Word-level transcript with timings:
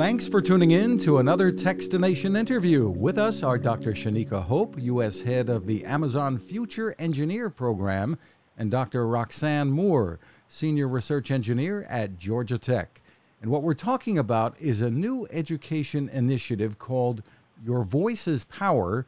Thanks 0.00 0.26
for 0.26 0.40
tuning 0.40 0.70
in 0.70 0.96
to 1.00 1.18
another 1.18 1.52
Techstination 1.52 2.34
interview. 2.34 2.88
With 2.88 3.18
us 3.18 3.42
are 3.42 3.58
Dr. 3.58 3.92
Shanika 3.92 4.42
Hope, 4.42 4.80
U.S. 4.80 5.20
Head 5.20 5.50
of 5.50 5.66
the 5.66 5.84
Amazon 5.84 6.38
Future 6.38 6.94
Engineer 6.98 7.50
Program, 7.50 8.16
and 8.56 8.70
Dr. 8.70 9.06
Roxanne 9.06 9.70
Moore, 9.70 10.18
Senior 10.48 10.88
Research 10.88 11.30
Engineer 11.30 11.82
at 11.82 12.18
Georgia 12.18 12.56
Tech. 12.56 13.02
And 13.42 13.50
what 13.50 13.62
we're 13.62 13.74
talking 13.74 14.16
about 14.16 14.58
is 14.58 14.80
a 14.80 14.90
new 14.90 15.28
education 15.30 16.08
initiative 16.08 16.78
called 16.78 17.22
Your 17.62 17.84
Voice 17.84 18.26
is 18.26 18.44
Power, 18.44 19.04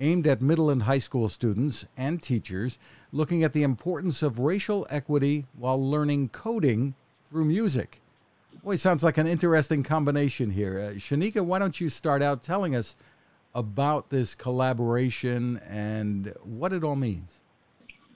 aimed 0.00 0.26
at 0.26 0.42
middle 0.42 0.70
and 0.70 0.82
high 0.82 0.98
school 0.98 1.28
students 1.28 1.84
and 1.96 2.20
teachers, 2.20 2.80
looking 3.12 3.44
at 3.44 3.52
the 3.52 3.62
importance 3.62 4.24
of 4.24 4.40
racial 4.40 4.88
equity 4.90 5.46
while 5.56 5.80
learning 5.80 6.30
coding 6.30 6.96
through 7.30 7.44
music. 7.44 8.01
Boy, 8.64 8.76
sounds 8.76 9.02
like 9.02 9.18
an 9.18 9.26
interesting 9.26 9.82
combination 9.82 10.50
here. 10.50 10.78
Uh, 10.78 10.94
Shanika, 10.94 11.44
why 11.44 11.58
don't 11.58 11.80
you 11.80 11.88
start 11.88 12.22
out 12.22 12.44
telling 12.44 12.76
us 12.76 12.94
about 13.56 14.10
this 14.10 14.36
collaboration 14.36 15.60
and 15.68 16.32
what 16.44 16.72
it 16.72 16.84
all 16.84 16.94
means? 16.94 17.40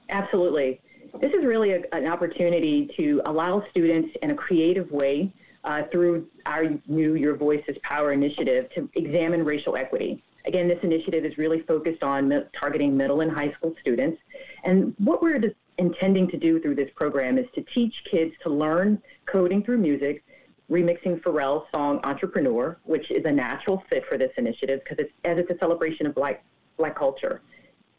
Absolutely. 0.08 0.80
This 1.20 1.32
is 1.32 1.44
really 1.44 1.72
a, 1.72 1.82
an 1.92 2.06
opportunity 2.06 2.88
to 2.96 3.22
allow 3.26 3.64
students 3.70 4.14
in 4.22 4.30
a 4.30 4.36
creative 4.36 4.88
way 4.92 5.32
uh, 5.64 5.82
through 5.90 6.28
our 6.46 6.66
new 6.86 7.16
Your 7.16 7.34
Voice 7.34 7.64
is 7.66 7.76
Power 7.82 8.12
initiative 8.12 8.68
to 8.76 8.88
examine 8.94 9.44
racial 9.44 9.76
equity. 9.76 10.22
Again, 10.44 10.68
this 10.68 10.78
initiative 10.84 11.24
is 11.24 11.36
really 11.38 11.62
focused 11.62 12.04
on 12.04 12.32
targeting 12.60 12.96
middle 12.96 13.20
and 13.22 13.32
high 13.32 13.52
school 13.54 13.74
students. 13.80 14.22
And 14.62 14.94
what 14.98 15.22
we're 15.22 15.40
intending 15.78 16.30
to 16.30 16.36
do 16.36 16.60
through 16.60 16.76
this 16.76 16.90
program 16.94 17.36
is 17.36 17.46
to 17.56 17.62
teach 17.74 17.94
kids 18.08 18.32
to 18.44 18.48
learn 18.48 19.02
coding 19.26 19.64
through 19.64 19.78
music, 19.78 20.22
remixing 20.70 21.20
Pharrell's 21.20 21.66
song 21.72 22.00
Entrepreneur, 22.04 22.76
which 22.84 23.10
is 23.10 23.24
a 23.24 23.32
natural 23.32 23.82
fit 23.90 24.04
for 24.08 24.18
this 24.18 24.32
initiative 24.36 24.80
because 24.82 24.98
it's 24.98 25.12
as 25.24 25.38
it's 25.38 25.50
a 25.50 25.58
celebration 25.58 26.06
of 26.06 26.14
black 26.14 26.44
black 26.76 26.96
culture. 26.96 27.40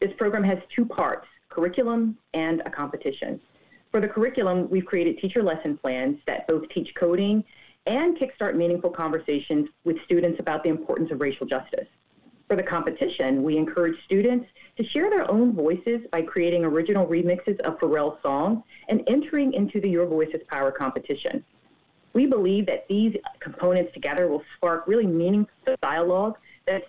This 0.00 0.12
program 0.16 0.44
has 0.44 0.58
two 0.74 0.84
parts, 0.84 1.26
curriculum 1.48 2.16
and 2.34 2.62
a 2.66 2.70
competition. 2.70 3.40
For 3.90 4.00
the 4.00 4.08
curriculum, 4.08 4.68
we've 4.70 4.84
created 4.84 5.18
teacher 5.18 5.42
lesson 5.42 5.78
plans 5.78 6.18
that 6.26 6.46
both 6.46 6.68
teach 6.68 6.94
coding 6.94 7.42
and 7.86 8.16
kickstart 8.18 8.54
meaningful 8.54 8.90
conversations 8.90 9.68
with 9.84 9.96
students 10.04 10.38
about 10.40 10.62
the 10.62 10.68
importance 10.68 11.10
of 11.10 11.20
racial 11.20 11.46
justice. 11.46 11.86
For 12.48 12.56
the 12.56 12.62
competition, 12.62 13.42
we 13.42 13.56
encourage 13.56 13.96
students 14.04 14.46
to 14.76 14.84
share 14.84 15.10
their 15.10 15.30
own 15.30 15.54
voices 15.54 16.00
by 16.12 16.22
creating 16.22 16.64
original 16.64 17.06
remixes 17.06 17.58
of 17.60 17.78
Pharrell's 17.78 18.22
song 18.22 18.62
and 18.88 19.02
entering 19.06 19.52
into 19.54 19.80
the 19.80 19.88
Your 19.88 20.06
Voice 20.06 20.30
is 20.32 20.42
Power 20.48 20.70
competition. 20.70 21.44
We 22.12 22.26
believe 22.26 22.66
that 22.66 22.86
these 22.88 23.16
components 23.40 23.92
together 23.92 24.28
will 24.28 24.42
spark 24.56 24.86
really 24.86 25.06
meaningful 25.06 25.76
dialogue 25.82 26.36
that's 26.66 26.86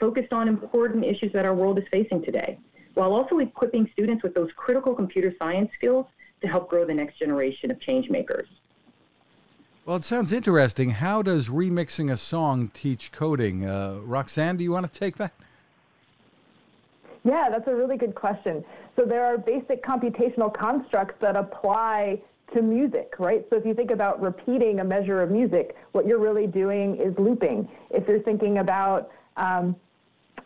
focused 0.00 0.32
on 0.32 0.48
important 0.48 1.04
issues 1.04 1.32
that 1.32 1.44
our 1.44 1.54
world 1.54 1.78
is 1.78 1.84
facing 1.90 2.22
today, 2.22 2.58
while 2.94 3.12
also 3.12 3.38
equipping 3.38 3.88
students 3.92 4.22
with 4.22 4.34
those 4.34 4.50
critical 4.56 4.94
computer 4.94 5.34
science 5.38 5.70
skills 5.76 6.06
to 6.40 6.48
help 6.48 6.68
grow 6.68 6.84
the 6.84 6.94
next 6.94 7.18
generation 7.18 7.70
of 7.70 7.80
change 7.80 8.08
makers. 8.10 8.46
Well, 9.84 9.96
it 9.96 10.04
sounds 10.04 10.32
interesting. 10.32 10.90
How 10.90 11.22
does 11.22 11.48
remixing 11.48 12.12
a 12.12 12.16
song 12.16 12.68
teach 12.74 13.10
coding? 13.10 13.64
Uh, 13.64 14.00
Roxanne, 14.02 14.58
do 14.58 14.64
you 14.64 14.70
want 14.70 14.92
to 14.92 15.00
take 15.00 15.16
that? 15.16 15.32
Yeah, 17.24 17.48
that's 17.50 17.66
a 17.66 17.74
really 17.74 17.96
good 17.96 18.14
question. 18.14 18.64
So 18.96 19.04
there 19.04 19.24
are 19.24 19.38
basic 19.38 19.82
computational 19.82 20.52
constructs 20.52 21.14
that 21.20 21.36
apply 21.36 22.20
to 22.54 22.62
music, 22.62 23.14
right? 23.18 23.44
So 23.50 23.56
if 23.56 23.66
you 23.66 23.74
think 23.74 23.90
about 23.90 24.20
repeating 24.20 24.80
a 24.80 24.84
measure 24.84 25.22
of 25.22 25.30
music, 25.30 25.76
what 25.92 26.06
you're 26.06 26.18
really 26.18 26.46
doing 26.46 26.96
is 26.96 27.14
looping. 27.18 27.68
If 27.90 28.08
you're 28.08 28.22
thinking 28.22 28.58
about, 28.58 29.10
um, 29.36 29.76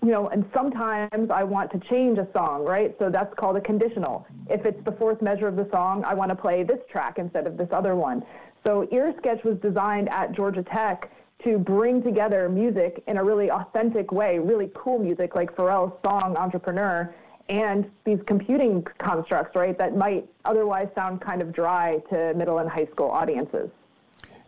you 0.02 0.10
know, 0.10 0.28
and 0.28 0.44
sometimes 0.52 1.30
I 1.30 1.44
want 1.44 1.70
to 1.72 1.78
change 1.88 2.18
a 2.18 2.26
song, 2.32 2.64
right? 2.64 2.94
So 2.98 3.08
that's 3.08 3.32
called 3.34 3.56
a 3.56 3.60
conditional. 3.60 4.26
If 4.50 4.66
it's 4.66 4.82
the 4.84 4.92
fourth 4.92 5.22
measure 5.22 5.46
of 5.46 5.56
the 5.56 5.68
song, 5.70 6.04
I 6.04 6.14
want 6.14 6.30
to 6.30 6.36
play 6.36 6.64
this 6.64 6.80
track 6.90 7.18
instead 7.18 7.46
of 7.46 7.56
this 7.56 7.68
other 7.70 7.94
one. 7.94 8.24
So 8.64 8.86
EarSketch 8.92 9.44
was 9.44 9.58
designed 9.58 10.08
at 10.10 10.32
Georgia 10.32 10.62
Tech 10.62 11.10
to 11.44 11.58
bring 11.58 12.02
together 12.02 12.48
music 12.48 13.02
in 13.06 13.16
a 13.16 13.24
really 13.24 13.50
authentic 13.50 14.12
way, 14.12 14.38
really 14.38 14.70
cool 14.74 14.98
music 14.98 15.34
like 15.34 15.54
Pharrell's 15.54 15.92
song 16.04 16.36
Entrepreneur, 16.36 17.12
and 17.48 17.90
these 18.04 18.18
computing 18.26 18.86
constructs, 18.98 19.56
right, 19.56 19.76
that 19.78 19.96
might 19.96 20.28
otherwise 20.44 20.88
sound 20.94 21.20
kind 21.20 21.42
of 21.42 21.52
dry 21.52 21.98
to 22.10 22.34
middle 22.34 22.58
and 22.58 22.68
high 22.68 22.86
school 22.86 23.10
audiences. 23.10 23.70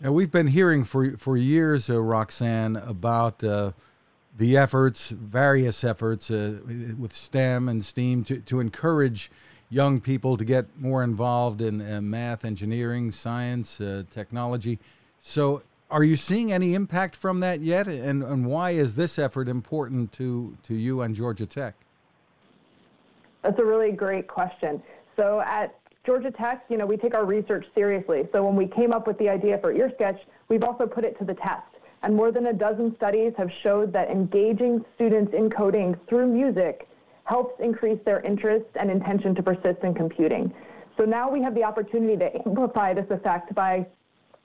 Now, 0.01 0.13
we've 0.13 0.31
been 0.31 0.49
hearing 0.49 0.85
for, 0.85 1.17
for 1.17 1.37
years, 1.37 1.89
uh, 1.89 2.01
Roxanne, 2.01 2.77
about 2.77 3.43
uh, 3.45 3.73
the 4.37 4.57
efforts, 4.57 5.11
various 5.11 5.85
efforts 5.85 6.31
uh, 6.31 6.59
with 6.99 7.15
STEM 7.15 7.69
and 7.69 7.85
STEAM 7.85 8.25
to, 8.25 8.39
to 8.41 8.61
encourage 8.61 9.31
young 9.71 10.01
people 10.01 10.37
to 10.37 10.45
get 10.45 10.67
more 10.79 11.03
involved 11.03 11.61
in 11.61 11.81
uh, 11.81 12.01
math, 12.01 12.45
engineering, 12.45 13.11
science, 13.11 13.81
uh, 13.81 14.03
technology. 14.11 14.79
So, 15.21 15.63
are 15.91 16.03
you 16.03 16.17
seeing 16.17 16.53
any 16.53 16.75
impact 16.75 17.15
from 17.15 17.41
that 17.41 17.61
yet? 17.61 17.87
And, 17.87 18.23
and 18.23 18.47
why 18.47 18.71
is 18.71 18.97
this 18.97 19.19
effort 19.19 19.49
important 19.49 20.13
to, 20.13 20.57
to 20.65 20.75
you 20.75 21.03
and 21.03 21.15
Georgia 21.15 21.47
Tech? 21.47 21.75
That's 23.45 23.59
a 23.61 23.65
really 23.65 23.93
great 23.93 24.27
question. 24.27 24.83
So, 25.17 25.43
at 25.45 25.79
Georgia 26.05 26.31
Tech, 26.31 26.65
you 26.71 26.79
know, 26.79 26.87
we 26.87 26.97
take 26.97 27.15
our 27.15 27.27
research 27.27 27.67
seriously. 27.75 28.23
So, 28.33 28.45
when 28.45 28.57
we 28.57 28.67
came 28.67 28.93
up 28.93 29.07
with 29.07 29.19
the 29.19 29.29
idea 29.29 29.59
for 29.59 29.73
EarSketch, 29.73 30.19
we've 30.49 30.65
also 30.65 30.87
put 30.87 31.05
it 31.05 31.17
to 31.19 31.25
the 31.25 31.35
test. 31.35 31.69
And 32.03 32.17
more 32.17 32.33
than 32.33 32.47
a 32.47 32.53
dozen 32.53 32.97
studies 32.97 33.33
have 33.37 33.51
showed 33.63 33.93
that 33.93 34.11
engaging 34.11 34.85
students 34.95 35.33
in 35.35 35.51
coding 35.51 35.95
through 36.09 36.27
music 36.27 36.89
helps 37.25 37.55
increase 37.63 37.99
their 38.05 38.21
interest 38.21 38.67
and 38.75 38.91
intention 38.91 39.35
to 39.35 39.43
persist 39.43 39.83
in 39.83 39.95
computing. 39.95 40.53
So 40.97 41.05
now 41.05 41.31
we 41.31 41.43
have 41.43 41.55
the 41.55 41.65
opportunity 41.65 42.17
to 42.17 42.47
amplify 42.47 42.95
this 42.95 43.11
effect 43.11 43.55
by 43.55 43.87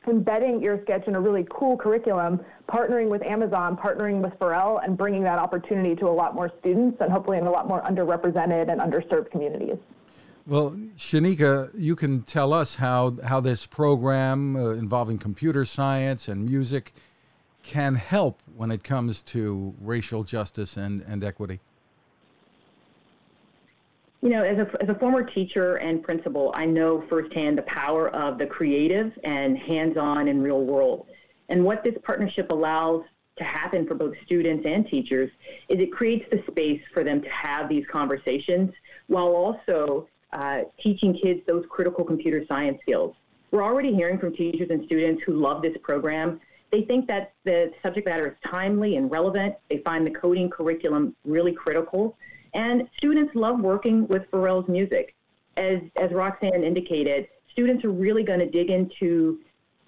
embedding 0.07 0.61
EarSketch 0.61 1.07
in 1.07 1.15
a 1.15 1.19
really 1.19 1.45
cool 1.49 1.77
curriculum, 1.77 2.39
partnering 2.69 3.09
with 3.09 3.21
Amazon, 3.23 3.75
partnering 3.75 4.21
with 4.21 4.33
Pharrell, 4.39 4.83
and 4.83 4.97
bringing 4.97 5.23
that 5.23 5.39
opportunity 5.39 5.95
to 5.95 6.07
a 6.07 6.11
lot 6.11 6.33
more 6.35 6.51
students 6.59 6.97
and 7.01 7.11
hopefully 7.11 7.37
in 7.37 7.45
a 7.45 7.51
lot 7.51 7.67
more 7.67 7.81
underrepresented 7.81 8.71
and 8.71 8.79
underserved 8.79 9.29
communities. 9.31 9.77
Well, 10.47 10.71
Shanika, 10.97 11.69
you 11.75 11.95
can 11.95 12.23
tell 12.23 12.53
us 12.53 12.75
how, 12.75 13.17
how 13.23 13.39
this 13.39 13.65
program 13.65 14.55
uh, 14.55 14.69
involving 14.71 15.19
computer 15.19 15.63
science 15.63 16.27
and 16.27 16.45
music 16.45 16.93
can 17.61 17.95
help 17.95 18.41
when 18.55 18.71
it 18.71 18.83
comes 18.83 19.21
to 19.21 19.75
racial 19.79 20.23
justice 20.23 20.75
and, 20.77 21.01
and 21.01 21.23
equity. 21.23 21.59
You 24.21 24.29
know, 24.29 24.43
as 24.43 24.57
a, 24.57 24.83
as 24.83 24.89
a 24.89 24.95
former 24.95 25.23
teacher 25.23 25.77
and 25.77 26.03
principal, 26.03 26.51
I 26.55 26.65
know 26.65 27.05
firsthand 27.07 27.57
the 27.57 27.63
power 27.63 28.09
of 28.09 28.37
the 28.37 28.45
creative 28.45 29.17
and 29.23 29.57
hands 29.57 29.97
on 29.97 30.27
and 30.27 30.43
real 30.43 30.61
world. 30.61 31.07
And 31.47 31.63
what 31.63 31.83
this 31.83 31.95
partnership 32.03 32.51
allows 32.51 33.03
to 33.37 33.43
happen 33.45 33.87
for 33.87 33.95
both 33.95 34.13
students 34.25 34.65
and 34.67 34.85
teachers 34.87 35.31
is 35.69 35.79
it 35.79 35.93
creates 35.93 36.25
the 36.31 36.43
space 36.51 36.81
for 36.93 37.03
them 37.03 37.21
to 37.21 37.29
have 37.29 37.69
these 37.69 37.85
conversations 37.89 38.71
while 39.07 39.27
also 39.27 40.07
uh, 40.33 40.63
teaching 40.83 41.17
kids 41.23 41.39
those 41.47 41.65
critical 41.69 42.03
computer 42.03 42.43
science 42.47 42.77
skills. 42.81 43.15
We're 43.51 43.63
already 43.63 43.93
hearing 43.95 44.19
from 44.19 44.35
teachers 44.35 44.69
and 44.69 44.85
students 44.85 45.23
who 45.25 45.33
love 45.33 45.63
this 45.63 45.75
program. 45.81 46.39
They 46.71 46.83
think 46.83 47.07
that 47.07 47.33
the 47.45 47.71
subject 47.81 48.05
matter 48.05 48.27
is 48.27 48.35
timely 48.45 48.97
and 48.97 49.09
relevant. 49.09 49.55
They 49.69 49.77
find 49.79 50.05
the 50.05 50.11
coding 50.11 50.49
curriculum 50.49 51.15
really 51.25 51.53
critical. 51.53 52.15
And 52.53 52.89
students 52.97 53.35
love 53.35 53.59
working 53.59 54.07
with 54.07 54.29
Pharrell's 54.31 54.67
music. 54.67 55.15
As, 55.57 55.79
as 55.99 56.11
Roxanne 56.11 56.63
indicated, 56.63 57.27
students 57.51 57.83
are 57.83 57.91
really 57.91 58.23
going 58.23 58.39
to 58.39 58.49
dig 58.49 58.69
into 58.69 59.39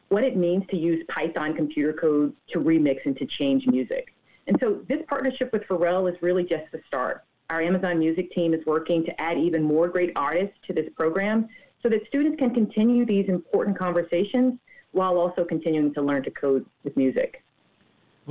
what 0.09 0.23
it 0.23 0.35
means 0.35 0.65
to 0.69 0.77
use 0.77 1.03
Python 1.07 1.55
computer 1.55 1.93
code 1.93 2.33
to 2.49 2.59
remix 2.59 3.05
and 3.05 3.17
to 3.17 3.25
change 3.25 3.65
music. 3.67 4.13
And 4.47 4.57
so 4.59 4.81
this 4.89 5.01
partnership 5.07 5.53
with 5.53 5.63
Pharrell 5.63 6.11
is 6.11 6.21
really 6.21 6.43
just 6.43 6.69
the 6.71 6.81
start. 6.85 7.23
Our 7.49 7.61
Amazon 7.61 7.99
Music 7.99 8.31
team 8.31 8.53
is 8.53 8.65
working 8.65 9.05
to 9.05 9.21
add 9.21 9.37
even 9.37 9.63
more 9.63 9.87
great 9.87 10.11
artists 10.15 10.55
to 10.67 10.73
this 10.73 10.89
program 10.95 11.47
so 11.81 11.89
that 11.89 12.05
students 12.07 12.37
can 12.37 12.53
continue 12.53 13.05
these 13.05 13.29
important 13.29 13.77
conversations 13.77 14.59
while 14.91 15.17
also 15.17 15.45
continuing 15.45 15.93
to 15.93 16.01
learn 16.01 16.23
to 16.23 16.31
code 16.31 16.65
with 16.83 16.95
music. 16.97 17.43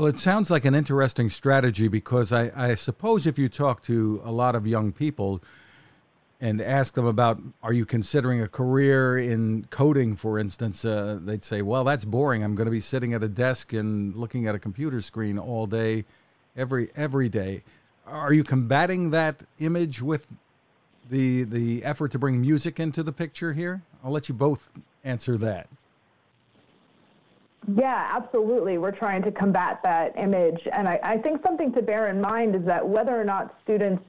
Well, 0.01 0.09
it 0.09 0.19
sounds 0.19 0.51
like 0.51 0.65
an 0.65 0.75
interesting 0.75 1.29
strategy 1.29 1.87
because 1.87 2.33
I, 2.33 2.51
I, 2.57 2.75
suppose 2.75 3.27
if 3.27 3.39
you 3.39 3.51
talk 3.51 3.83
to 3.83 4.23
a 4.25 4.33
lot 4.33 4.55
of 4.55 4.67
young 4.67 4.93
people 4.93 5.43
and 6.41 6.59
ask 6.63 6.95
them 6.95 7.05
about, 7.05 7.39
are 7.63 7.75
you 7.75 7.85
considering 7.85 8.41
a 8.41 8.49
career 8.49 9.19
in 9.19 9.67
coding, 9.69 10.17
for 10.17 10.39
instance, 10.39 10.87
uh, 10.87 11.19
they'd 11.23 11.45
say, 11.45 11.61
well, 11.61 11.85
that's 11.85 12.07
boring. 12.07 12.43
I'm 12.43 12.55
going 12.55 12.65
to 12.65 12.71
be 12.71 12.81
sitting 12.81 13.13
at 13.13 13.23
a 13.23 13.29
desk 13.29 13.75
and 13.75 14.17
looking 14.17 14.47
at 14.47 14.55
a 14.55 14.59
computer 14.59 15.03
screen 15.03 15.39
all 15.39 15.67
day, 15.67 16.07
every 16.57 16.89
every 16.97 17.29
day. 17.29 17.63
Are 18.07 18.33
you 18.33 18.43
combating 18.43 19.11
that 19.11 19.43
image 19.59 20.01
with 20.01 20.27
the 21.11 21.43
the 21.43 21.85
effort 21.85 22.11
to 22.13 22.19
bring 22.19 22.41
music 22.41 22.81
into 22.81 23.03
the 23.03 23.13
picture 23.13 23.53
here? 23.53 23.83
I'll 24.03 24.13
let 24.13 24.31
you 24.31 24.35
both 24.35 24.71
answer 25.05 25.37
that. 25.37 25.69
Yeah, 27.69 28.11
absolutely. 28.13 28.79
We're 28.79 28.91
trying 28.91 29.23
to 29.23 29.31
combat 29.31 29.81
that 29.85 30.17
image. 30.19 30.61
And 30.73 30.89
I, 30.89 30.99
I 31.03 31.19
think 31.19 31.43
something 31.43 31.73
to 31.75 31.83
bear 31.83 32.09
in 32.09 32.21
mind 32.21 32.57
is 32.57 32.65
that 32.65 32.87
whether 32.87 33.19
or 33.19 33.25
not 33.25 33.55
students 33.63 34.03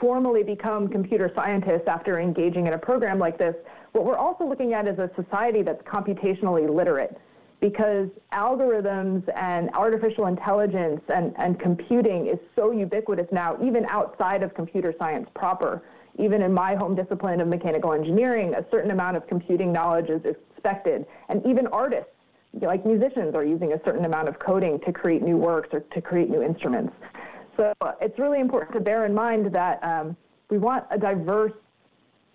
formally 0.00 0.42
become 0.42 0.88
computer 0.88 1.30
scientists 1.34 1.86
after 1.86 2.20
engaging 2.20 2.66
in 2.66 2.72
a 2.74 2.78
program 2.78 3.18
like 3.18 3.38
this, 3.38 3.54
what 3.92 4.04
we're 4.04 4.16
also 4.16 4.44
looking 4.44 4.72
at 4.74 4.86
is 4.86 4.98
a 4.98 5.10
society 5.16 5.62
that's 5.62 5.82
computationally 5.82 6.72
literate 6.72 7.16
because 7.60 8.08
algorithms 8.32 9.22
and 9.36 9.70
artificial 9.70 10.26
intelligence 10.26 11.00
and, 11.12 11.34
and 11.38 11.58
computing 11.58 12.28
is 12.28 12.38
so 12.54 12.70
ubiquitous 12.70 13.26
now, 13.32 13.56
even 13.62 13.84
outside 13.86 14.42
of 14.42 14.54
computer 14.54 14.94
science 14.98 15.28
proper. 15.34 15.82
Even 16.20 16.42
in 16.42 16.52
my 16.52 16.74
home 16.74 16.94
discipline 16.96 17.40
of 17.40 17.48
mechanical 17.48 17.92
engineering, 17.92 18.54
a 18.54 18.64
certain 18.70 18.90
amount 18.90 19.16
of 19.16 19.26
computing 19.28 19.72
knowledge 19.72 20.10
is 20.10 20.20
expected. 20.24 21.06
And 21.28 21.44
even 21.46 21.66
artists, 21.68 22.10
like 22.54 22.84
musicians, 22.84 23.34
are 23.34 23.44
using 23.44 23.72
a 23.72 23.80
certain 23.84 24.04
amount 24.04 24.28
of 24.28 24.38
coding 24.38 24.80
to 24.86 24.92
create 24.92 25.22
new 25.22 25.36
works 25.36 25.68
or 25.72 25.80
to 25.80 26.00
create 26.00 26.30
new 26.30 26.42
instruments. 26.42 26.92
So 27.56 27.72
it's 28.00 28.18
really 28.18 28.40
important 28.40 28.72
to 28.74 28.80
bear 28.80 29.04
in 29.04 29.14
mind 29.14 29.52
that 29.54 29.82
um, 29.82 30.16
we 30.50 30.58
want 30.58 30.84
a 30.90 30.98
diverse 30.98 31.52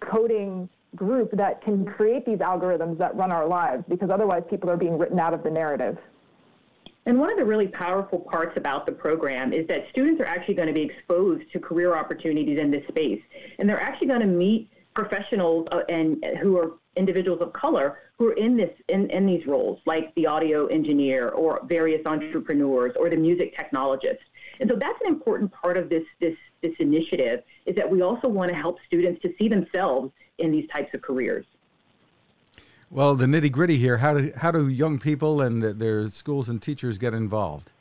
coding 0.01 0.69
group 0.95 1.31
that 1.31 1.61
can 1.63 1.85
create 1.85 2.25
these 2.25 2.39
algorithms 2.39 2.97
that 2.97 3.15
run 3.15 3.31
our 3.31 3.47
lives 3.47 3.83
because 3.89 4.09
otherwise 4.09 4.43
people 4.49 4.69
are 4.69 4.77
being 4.77 4.97
written 4.97 5.19
out 5.19 5.33
of 5.33 5.43
the 5.43 5.49
narrative. 5.49 5.97
And 7.05 7.19
one 7.19 7.29
of 7.29 7.37
the 7.37 7.43
really 7.43 7.67
powerful 7.67 8.19
parts 8.19 8.55
about 8.55 8.85
the 8.85 8.91
program 8.91 9.51
is 9.51 9.67
that 9.67 9.85
students 9.91 10.21
are 10.21 10.25
actually 10.25 10.53
going 10.53 10.69
to 10.69 10.73
be 10.73 10.83
exposed 10.83 11.51
to 11.51 11.59
career 11.59 11.95
opportunities 11.95 12.59
in 12.59 12.71
this 12.71 12.87
space. 12.87 13.21
And 13.59 13.67
they're 13.67 13.81
actually 13.81 14.07
going 14.07 14.21
to 14.21 14.25
meet 14.25 14.69
professionals 14.93 15.67
uh, 15.71 15.81
and 15.89 16.23
who 16.41 16.57
are 16.57 16.73
individuals 16.95 17.41
of 17.41 17.53
color 17.53 17.99
who 18.17 18.27
are 18.27 18.33
in 18.33 18.55
this 18.55 18.69
in, 18.89 19.09
in 19.09 19.25
these 19.25 19.45
roles, 19.47 19.79
like 19.85 20.13
the 20.15 20.25
audio 20.25 20.67
engineer 20.67 21.29
or 21.29 21.61
various 21.65 22.05
entrepreneurs 22.05 22.93
or 22.97 23.09
the 23.09 23.15
music 23.15 23.55
technologist. 23.57 24.19
And 24.59 24.69
so 24.69 24.75
that's 24.75 24.99
an 25.01 25.07
important 25.07 25.51
part 25.51 25.77
of 25.77 25.89
this 25.89 26.03
this 26.19 26.35
this 26.61 26.73
initiative 26.79 27.43
is 27.65 27.75
that 27.75 27.89
we 27.89 28.01
also 28.01 28.27
want 28.27 28.49
to 28.51 28.55
help 28.55 28.77
students 28.85 29.21
to 29.23 29.33
see 29.39 29.47
themselves 29.47 30.11
in 30.37 30.51
these 30.51 30.67
types 30.69 30.93
of 30.93 31.01
careers. 31.01 31.45
Well, 32.89 33.15
the 33.15 33.25
nitty 33.25 33.51
gritty 33.51 33.77
here 33.77 33.97
how 33.97 34.13
do, 34.13 34.31
how 34.37 34.51
do 34.51 34.67
young 34.67 34.99
people 34.99 35.41
and 35.41 35.61
their 35.61 36.09
schools 36.09 36.47
and 36.47 36.61
teachers 36.61 36.97
get 36.97 37.13
involved? 37.13 37.71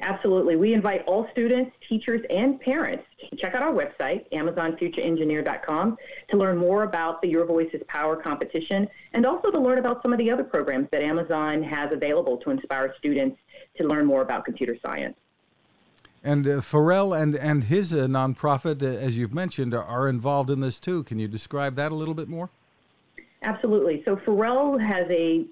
Absolutely. 0.00 0.56
We 0.56 0.74
invite 0.74 1.04
all 1.06 1.28
students, 1.32 1.72
teachers, 1.88 2.20
and 2.30 2.60
parents 2.60 3.04
to 3.30 3.36
check 3.36 3.54
out 3.54 3.62
our 3.62 3.72
website, 3.72 4.30
AmazonFutureEngineer.com, 4.32 5.96
to 6.30 6.36
learn 6.36 6.56
more 6.56 6.84
about 6.84 7.20
the 7.20 7.28
Your 7.28 7.44
Voice 7.44 7.68
is 7.72 7.82
Power 7.88 8.16
competition 8.16 8.88
and 9.12 9.26
also 9.26 9.50
to 9.50 9.58
learn 9.58 9.78
about 9.78 10.02
some 10.02 10.12
of 10.12 10.18
the 10.18 10.30
other 10.30 10.44
programs 10.44 10.88
that 10.92 11.02
Amazon 11.02 11.62
has 11.62 11.90
available 11.92 12.36
to 12.38 12.50
inspire 12.50 12.94
students 12.98 13.38
to 13.76 13.84
learn 13.84 14.06
more 14.06 14.22
about 14.22 14.44
computer 14.44 14.76
science. 14.84 15.16
And 16.22 16.46
uh, 16.46 16.50
Pharrell 16.60 17.20
and, 17.20 17.34
and 17.36 17.64
his 17.64 17.92
uh, 17.92 18.06
nonprofit, 18.06 18.82
uh, 18.82 18.86
as 18.86 19.16
you've 19.16 19.34
mentioned, 19.34 19.72
are, 19.72 19.84
are 19.84 20.08
involved 20.08 20.50
in 20.50 20.60
this 20.60 20.80
too. 20.80 21.04
Can 21.04 21.18
you 21.18 21.28
describe 21.28 21.76
that 21.76 21.92
a 21.92 21.94
little 21.94 22.14
bit 22.14 22.28
more? 22.28 22.50
Absolutely. 23.42 24.02
So 24.04 24.16
Pharrell 24.16 24.80
has 24.80 25.06
a, 25.10 25.46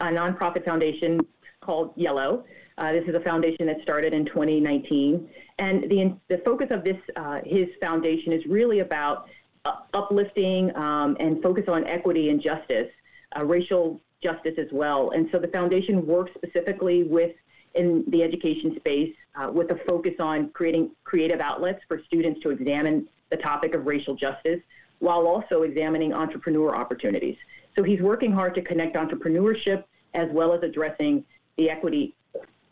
a 0.00 0.12
nonprofit 0.12 0.64
foundation 0.64 1.20
called 1.60 1.92
Yellow. 1.96 2.44
Uh, 2.76 2.92
this 2.92 3.04
is 3.06 3.14
a 3.14 3.20
foundation 3.20 3.66
that 3.66 3.80
started 3.82 4.12
in 4.12 4.24
2019, 4.24 5.28
and 5.58 5.84
the 5.84 6.16
the 6.28 6.38
focus 6.38 6.68
of 6.70 6.82
this 6.82 6.96
uh, 7.16 7.40
his 7.44 7.68
foundation 7.80 8.32
is 8.32 8.44
really 8.46 8.80
about 8.80 9.28
uh, 9.64 9.76
uplifting 9.94 10.74
um, 10.76 11.16
and 11.20 11.40
focus 11.42 11.64
on 11.68 11.84
equity 11.86 12.30
and 12.30 12.42
justice, 12.42 12.90
uh, 13.38 13.44
racial 13.44 14.00
justice 14.22 14.54
as 14.58 14.66
well. 14.72 15.10
And 15.10 15.28
so 15.30 15.38
the 15.38 15.48
foundation 15.48 16.04
works 16.06 16.32
specifically 16.34 17.04
with 17.04 17.32
in 17.74 18.04
the 18.08 18.22
education 18.22 18.74
space 18.76 19.14
uh, 19.34 19.50
with 19.52 19.70
a 19.70 19.76
focus 19.86 20.14
on 20.20 20.50
creating 20.50 20.90
creative 21.04 21.40
outlets 21.40 21.80
for 21.88 22.00
students 22.06 22.40
to 22.42 22.50
examine 22.50 23.06
the 23.30 23.36
topic 23.36 23.74
of 23.74 23.86
racial 23.86 24.14
justice 24.14 24.60
while 25.00 25.26
also 25.26 25.62
examining 25.62 26.12
entrepreneur 26.12 26.74
opportunities. 26.74 27.36
So 27.76 27.82
he's 27.82 28.00
working 28.00 28.32
hard 28.32 28.54
to 28.54 28.62
connect 28.62 28.96
entrepreneurship 28.96 29.84
as 30.14 30.28
well 30.32 30.52
as 30.52 30.62
addressing 30.62 31.24
the 31.56 31.68
equity, 31.68 32.14